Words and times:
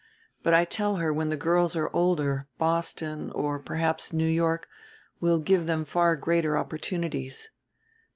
But 0.41 0.55
I 0.55 0.65
tell 0.65 0.95
her 0.95 1.13
when 1.13 1.29
the 1.29 1.37
girls 1.37 1.75
are 1.75 1.91
older 1.95 2.47
Boston, 2.57 3.29
or 3.33 3.59
perhaps 3.59 4.11
New 4.11 4.25
York, 4.27 4.67
will 5.19 5.37
give 5.37 5.67
them 5.67 5.85
far 5.85 6.15
greater 6.15 6.57
opportunities. 6.57 7.51